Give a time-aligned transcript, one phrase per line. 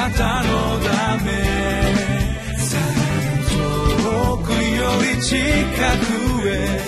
[0.00, 1.30] なたのため
[3.50, 6.80] 遠くより近くへ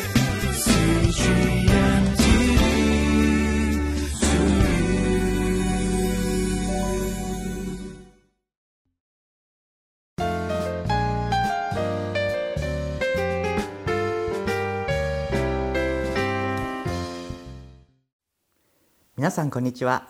[19.15, 20.09] 皆さんこんにちは。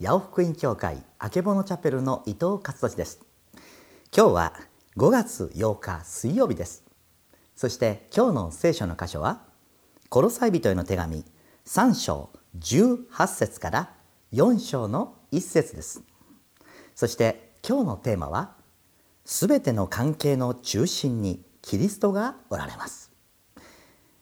[0.00, 1.11] 八尾福音教会。
[1.24, 3.20] あけぼのチャペルの伊藤勝利です。
[4.12, 4.54] 今日は
[4.96, 6.82] 5月8日水曜日です。
[7.54, 9.42] そして今日の聖書の箇所は
[10.08, 11.24] コロサイ人への手紙
[11.64, 13.94] 3章18節から
[14.32, 16.02] 4章の1節です。
[16.96, 18.56] そして今日のテーマは
[19.24, 23.12] すべての関係の中心にキリストがおられます。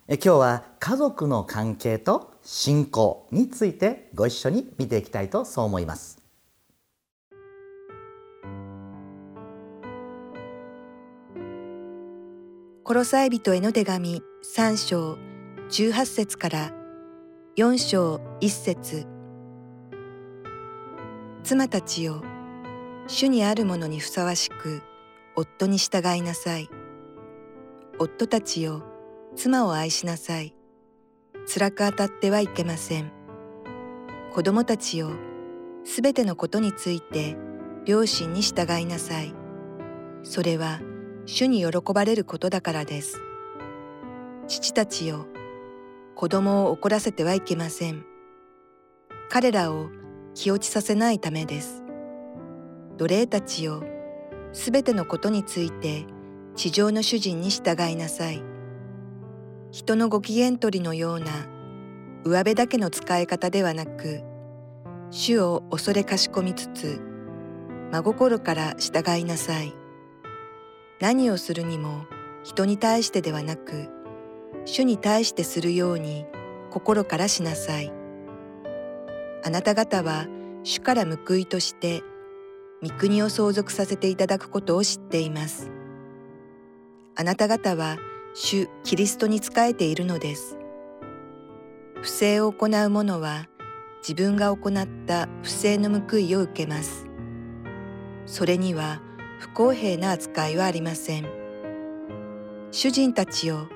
[0.06, 6.19] 今日は家族の関係と信仰についてご一緒に見ていきたいとそう思います。
[12.90, 15.16] コロサイ人への手紙3章
[15.68, 16.72] 18節から
[17.56, 19.06] 4章1節。
[21.44, 22.24] 妻たちよ
[23.06, 24.82] 主にあるものにふさわしく
[25.36, 26.68] 夫に従いなさい。
[28.00, 28.82] 夫たちよ
[29.36, 30.56] 妻を愛しなさい。
[31.46, 33.12] 辛く当たってはいけません。
[34.32, 35.12] 子供たちよ
[35.84, 37.36] すべてのことについて
[37.84, 39.32] 両親に従いなさい。
[40.24, 40.80] それは
[41.26, 43.20] 主に喜ばれることだからです。
[44.48, 45.26] 父たちよ
[46.14, 48.04] 子供を怒らせてはいけません。
[49.28, 49.88] 彼らを
[50.34, 51.84] 気落ちさせないためです。
[52.96, 53.82] 奴隷たちよ
[54.52, 56.04] すべてのことについて
[56.56, 58.42] 地上の主人に従いなさい。
[59.70, 61.26] 人のご機嫌取りのような
[62.24, 64.20] 上辺だけの使い方ではなく
[65.10, 67.00] 主を恐れかしこみつつ
[67.92, 69.79] 真心から従いなさい。
[71.00, 72.06] 何をするにも
[72.42, 73.88] 人に対してではなく
[74.64, 76.26] 主に対してするように
[76.70, 77.92] 心からしなさい
[79.42, 80.26] あなた方は
[80.62, 82.02] 主から報いとして
[82.82, 85.70] 御国を相続させていただくことを知っています
[87.16, 87.98] あなた方は
[88.34, 90.56] 主キリストに仕えているのです。
[92.00, 93.48] 不正を行う者は
[93.98, 97.06] 自分が行った不正の報いを受けます。
[98.26, 99.02] それには
[99.40, 101.24] 不公平な扱いはありません。
[102.72, 103.68] 主人たちよ、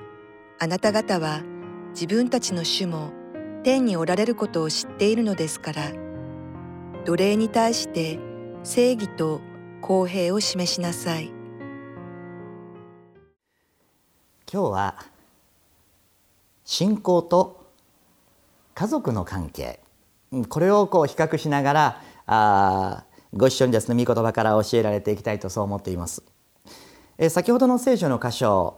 [0.59, 1.41] あなた方は
[1.89, 3.11] 自分たちの主も
[3.63, 5.91] 天におられることを知っているのですから、
[7.05, 8.19] 奴隷に対して
[8.63, 9.41] 正義と
[9.81, 11.31] 公平を示しなさい。
[14.51, 15.05] 今日は
[16.63, 17.65] 信仰と
[18.75, 19.79] 家族の関係
[20.47, 23.03] これをこう比較しながらあ
[23.35, 26.23] ご一緒にですね御言葉から教えられていきたいとそう思っています。
[27.17, 28.77] え先ほどの聖書の箇所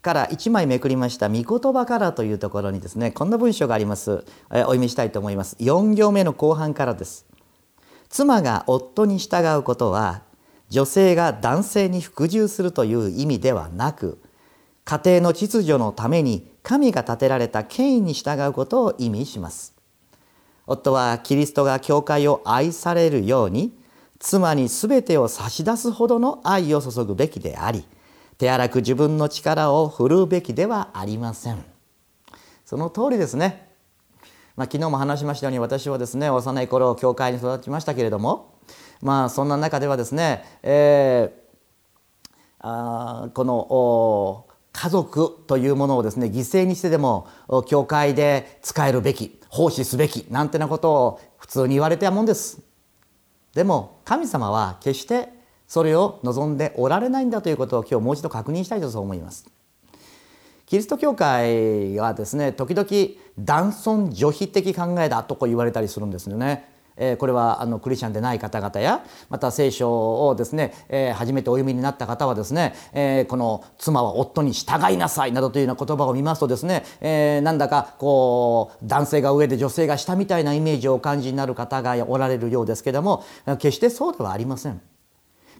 [0.00, 5.56] から1枚めくりました「御言葉から」というところにですねこんな文章があります、えお読みしたいと思います。
[5.60, 7.26] 4行目の後半からです。
[8.08, 10.22] 妻が夫に従うことは
[10.68, 14.18] 女性が男性に服従するという意味ではなく
[14.84, 19.74] 家庭の秩序のために神が立てられた権威に従うことを意味します。
[20.66, 23.81] 夫はキリストが教会を愛されるように
[24.22, 27.84] 妻に全てを差し出すほどの愛を注ぐべきであり
[28.38, 31.64] 手荒く自分の力を振るうべきではありません。
[32.64, 33.68] その通りですね。
[34.56, 38.58] まあ、昨日も話しましたように私はですね幼い頃教会に育ちましたけれども
[39.00, 47.26] まあそんな中ではですね、えー、あこの家族というものをですね犠牲にしてでも
[47.66, 52.71] 教会で使えるべき奉仕すべきなんてなことを普通に言われてたもんです。
[53.54, 55.28] でも神様は決して
[55.68, 59.50] それを望んでおられないんだということを今日もう一度確認したいとそう思います。
[60.66, 62.88] キリスト教会はですね時々
[63.38, 66.71] 男尊女卑的考えだとこう言われたりするんですよね。
[66.96, 83.24] えこれはあのクリスチャンでない方々やまた聖書をですね、え初めてお読みになった方はですね、えこの妻は夫に従いなさいなどというような言葉を見ますとですね、えなんだかこう男性が上で女性が下みたいなイメージをお感じになる方がおられるようですけども
[83.58, 84.80] 決してそうではありません。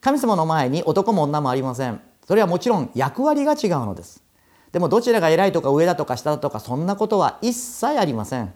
[0.00, 2.00] 神様の前に男も女もありません。
[2.26, 4.22] それはもちろん役割が違うのです。
[4.72, 8.52] でもどちらが偉いとか上だとか下だとかそんなことは一切ありません。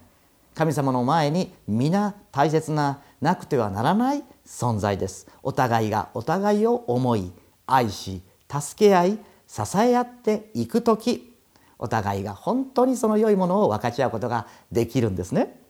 [0.57, 7.31] 神様の前に皆大切ななくてはならない存在ですお互いがお互いを思い
[7.67, 11.35] 愛し助け合い支え合っていく時
[11.79, 15.61] お互いが本当にその良いものを分かち合うことができるんですね。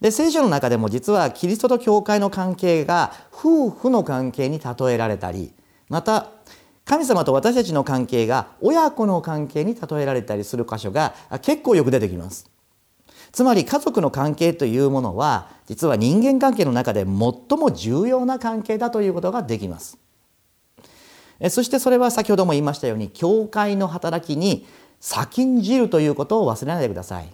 [0.00, 5.52] で聖書の中でも実はキリストと教会の関係が夫婦の関係に例えられたり
[5.88, 6.30] また
[6.84, 12.53] 神様と私たちの関係が親子の関係に例えられたりする箇所が結構よく出てきます
[13.34, 17.08] つまり家族の関係というものは実は人間関係の中で最
[17.58, 19.98] も重要な関係だということができます。
[21.50, 24.68] そしてそれは先ほども言いましたように教会の働きに
[25.00, 27.28] 先んじるということを忘れないでください。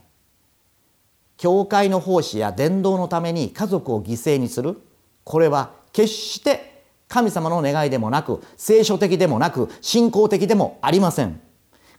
[1.36, 4.80] 教会の奉仕や伝道のために家族を犠牲にする。
[5.24, 11.38] これは決して神様の願いでもなく聖書的でもなく信仰的でもありません。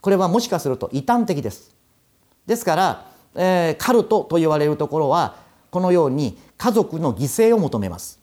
[0.00, 1.72] これはもしかすると異端的です。
[2.46, 5.36] ですから、えー、カルトと言われるところは
[5.70, 8.20] このように家族の犠牲を求めます。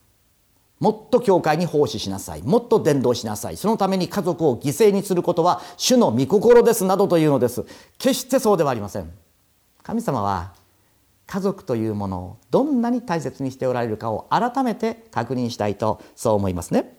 [0.80, 2.42] もっと教会に奉仕しなさい。
[2.42, 3.58] もっと伝道しなさい。
[3.58, 7.66] そのために家族を犠牲にすることは主の御心ですなどというのです。
[7.98, 9.12] 決してそうではありません。
[9.84, 10.54] 神様は
[11.28, 16.98] 家族というものをどんなに大切にしておられるかを改めて確認したいとそう思いますね。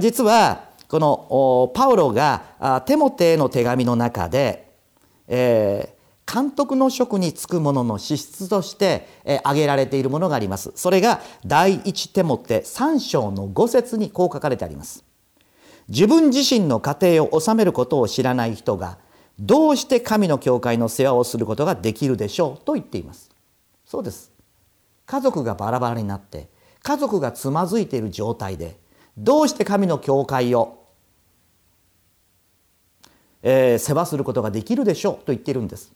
[0.00, 4.70] 実はこのパウロがテモテへの手紙の中で、
[5.28, 5.93] え
[6.32, 9.06] 監督の職に就く者の資質として
[9.44, 10.72] 挙げられているものがあります。
[10.74, 15.04] それが第一手もって3章の5節にこう書かれてあります。
[15.88, 18.98] 自分自身の家庭を治めることを知らない人が
[19.38, 22.64] どうして神の教会の世話をすることができるでしょう？
[22.64, 23.30] と言っています。
[23.84, 24.32] そうです。
[25.04, 26.48] 家族がバラバラになって
[26.82, 28.78] 家族がつまずいている状態で
[29.18, 30.86] どうして神の教会を、
[33.42, 35.14] えー、世話することができるでしょう？
[35.16, 35.92] と言っているんです。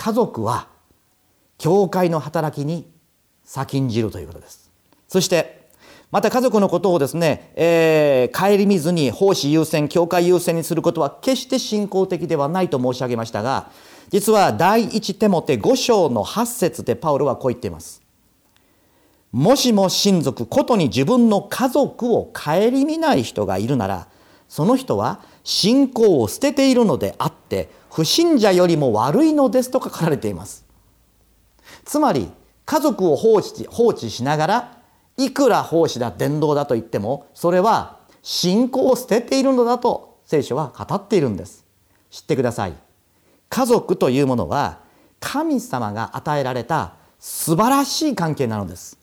[0.00, 0.68] 家族は
[1.58, 2.90] 教会の働きに
[3.44, 4.70] 先んじるということです。
[5.08, 5.68] そして
[6.10, 13.70] また家族のことをですね、えー、顧みずに奉仕優先教会優先にすることは決して信仰的ではないと申し上げましたが
[14.08, 18.00] 実は第一手モて5章の8節でパウロはこう言っています。
[19.32, 24.08] もしも親族ことに自分の家族を顧みない人がいるなら
[24.48, 30.64] その人は信仰を捨てているのであって不信者よりも悪いのですと書かれています。
[31.84, 32.30] つまり
[32.64, 34.78] 家族を放置放置しながら
[35.16, 41.64] いくら奉仕だ伝道だと言ってもそれは信仰を捨てているのだと聖書は語っているんです。
[42.10, 42.74] 知ってください。
[43.48, 44.78] 家族というものは
[45.18, 48.98] 神様が与えられた素晴らしい関係なのです。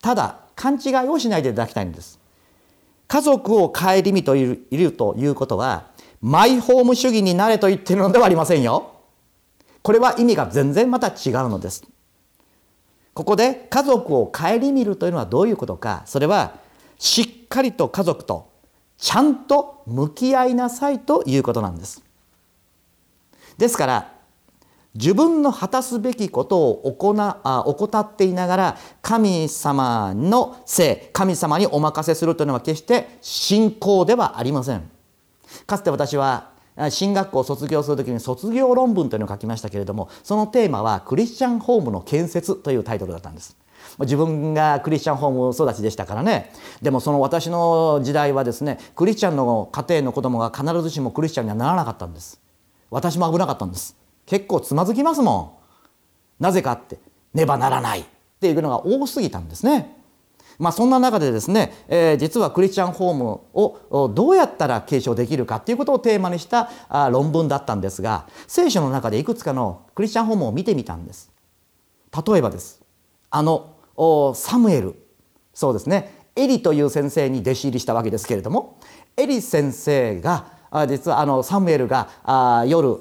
[0.00, 2.20] ただ勘違いをしないでいただきたいんです。
[3.08, 5.90] 家族を顧みといるということは
[6.26, 8.94] マイホーム主義になれと言っているのではありませんよ。
[9.80, 11.84] これは意味が全然また違うのです。
[13.14, 16.56] ここで家族を顧みるというのはどういうことかそれは
[16.98, 18.50] しっかりと家族と
[18.98, 22.02] ちゃんと向き合いなさいということなんです。
[23.56, 24.12] ですから
[24.94, 34.95] 自分の果たすべきことを行あ怠っていながら神様のせい神様にお任せするというのは決して信仰ではありません。
[35.66, 36.50] かつて私は
[36.90, 43.56] 進学校を卒業するときに卒業論文というのを書きましたけれどもそのテーマはクリスチャンホームの建設というタイトルだったんです。
[44.00, 46.52] 自分がクリスチャンホーム育ちでしたからね。
[46.82, 52.40] でもその私の時代はですねクリスチャンの家庭の子供が必ずしもクリスチャンにはならなかったんです。
[52.90, 53.96] 私も危なかったんです。
[54.26, 55.60] 結構つまずきますも
[56.40, 56.42] ん。
[56.42, 56.98] なぜかって
[57.32, 58.04] ねばならないっ
[58.40, 59.95] ていうのが多すぎたんですね。
[60.58, 71.30] まあ、そんな中でですね、えー、実はクリスチャンホームをどうやったら継承できるかということをテーマにしたあ論文だったんですが聖書の中でいくつかのクリスチャンホームを見てみたんです。
[72.26, 72.82] 例えばです。
[73.30, 73.74] あの
[74.34, 74.94] サムエル。
[75.52, 76.26] そうですね。
[76.36, 78.78] エリという先生に弟子入りしたわけですけれども
[79.16, 80.46] エリ先生が
[80.88, 82.98] 実はあのサムエルがあ夜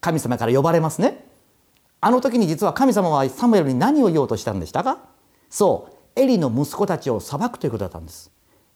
[0.00, 1.26] 神様から呼ばれますね。
[2.00, 5.09] あの時に実は神様はサムエルに何を言おうとしたんでしたか？
[5.50, 8.30] そうエリの息子たちを裁くということだったんです。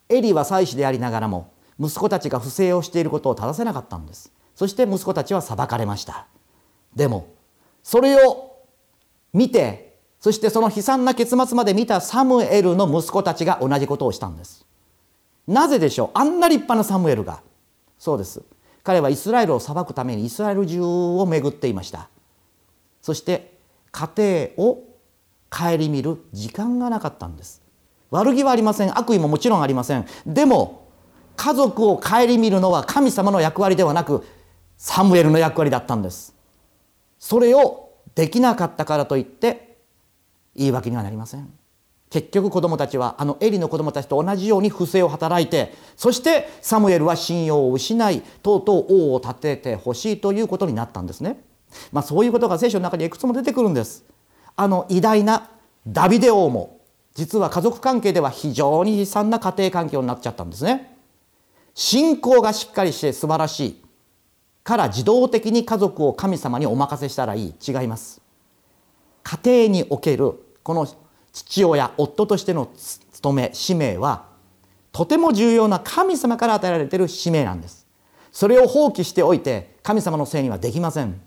[0.09, 1.50] エリは祭司でありながらも
[1.81, 4.33] 息子たちが不正をしていることを正せなかったんです。
[4.54, 6.26] そして息子たちは裁かれました。
[6.95, 7.28] でも
[7.83, 8.59] それを
[9.33, 14.66] 見てそしてその悲惨な結末まで見たサムエルの息子たちが同じことをしたんです。
[15.47, 16.11] なぜでしょう？
[16.14, 17.43] あんな立派なサムエルが。
[17.99, 18.43] そうです。
[18.83, 22.09] 彼はイスラエルを裁くためにイスラエル中を巡っていました。
[23.02, 23.59] そして
[23.93, 24.11] 家
[24.57, 24.83] 庭を
[25.54, 27.62] 顧みる時間がなかったんです。
[28.11, 28.99] 悪気はありません。
[28.99, 30.06] 悪意ももちろんありません。
[30.26, 30.88] でも
[31.37, 34.25] 家族を顧みるのは神様の役割ではなく
[34.76, 36.34] サムエルの役割だったんです。
[37.20, 39.78] それをできなかったからといって
[40.56, 41.52] 言い訳にはなりません。
[42.11, 51.42] 結局子供たちはあのエリの子供たちと同じように不正を働いてそしてサムエルは信用を失いとうとう王を立ててほしいということになったんですね。
[51.90, 54.04] まあ、そういうことが聖書の中にいくつも出てくるんです。
[54.56, 55.50] あの偉大な
[55.87, 56.80] ダビデ王も
[57.14, 60.96] 実は家族関係では非常に悲惨な家庭環境になっちゃったんですね。
[61.75, 63.84] 信仰がしっかりして素晴らしい
[64.62, 67.54] から自動的に家族を神様にお任せしたらいい。
[67.66, 68.20] 違います。
[69.23, 70.32] 家庭における
[70.62, 70.88] この
[71.32, 72.68] 父親夫としての
[73.12, 74.26] 務め使命は
[74.92, 77.87] とても重要な神様から与えられている使命なんです。
[78.32, 81.20] それを放棄しておいて神様のせいにはできません。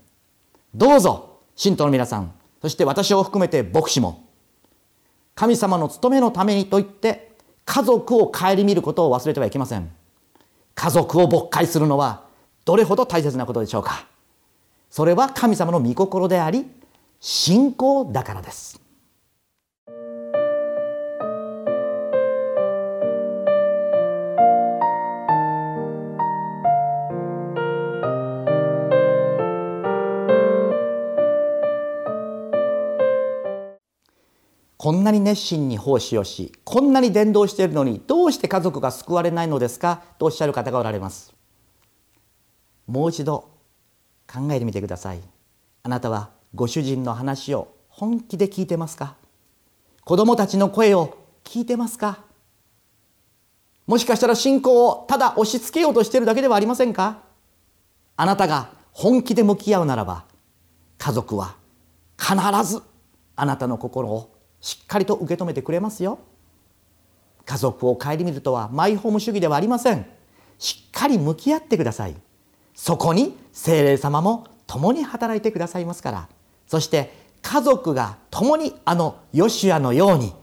[0.74, 2.37] どうぞ信徒の皆さん。
[2.60, 4.28] そして私を含めて牧師も
[5.34, 7.32] 神様の務めのためにと言って
[7.64, 9.90] 家族を顧みることを忘れてはいけません。
[10.74, 12.24] 家族を牧会するのは
[12.64, 14.06] どれほど大切なことでしょうか。
[14.90, 16.66] それは神様の御心であり
[17.20, 18.80] 信仰だからです。
[34.88, 40.02] こんなに熱心に奉仕をしこんなに伝道しているのにどうして家族が救われないのですか？
[40.18, 41.34] とおっしゃる方がおられます。
[42.86, 43.50] もう一度
[44.26, 45.20] 考えてみてください。
[45.82, 49.16] あなたはご主人の話を本気で聞いてますか？
[50.06, 52.24] 子供たちの声を聞いてますか？
[53.86, 57.18] もしかしたら信仰をただ押し付けようとしているだけではありませんか？
[58.16, 60.24] あなたが本気で向き合うならば
[60.96, 61.56] 家族は
[62.18, 62.80] 必ず
[63.36, 66.18] あなたの心をしっかりと受け止めてくれますよ。
[67.44, 70.06] 家族を顧みるとはマイホーム主義ではありません。
[70.58, 72.14] しっかり向き合ってください。
[72.74, 76.28] そこに精霊様も共に働いてくださいますから。
[76.66, 80.34] そして家族が共にあのヨシュアのように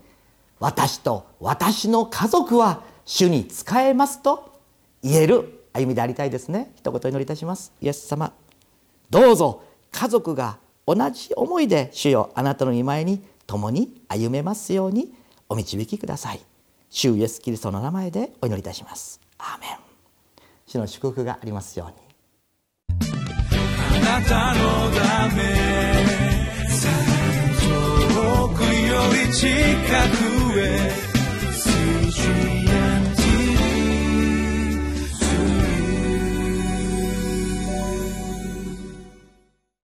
[0.60, 4.60] 私と私の家族は主に仕えますと
[5.04, 6.72] 言える歩みでありたいですね。
[6.76, 7.72] 一言祈りいたします。
[7.82, 8.34] イエス様
[9.10, 10.58] どうぞ家族が
[10.88, 15.14] 同じ思いで主よあなたの御前に共に歩めますように
[15.50, 16.40] お導きください。
[16.90, 19.20] 主イエスキリストの名前でお祈りいたします。
[19.38, 19.70] アーメン。
[20.66, 21.96] 主の祝福がありますように。
[23.00, 24.60] あなたの
[24.92, 25.44] ため
[27.64, 28.96] 遠くよ
[29.28, 29.48] り近
[30.54, 31.06] くへ